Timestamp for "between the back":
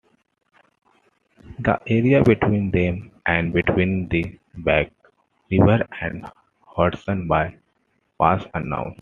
3.53-4.91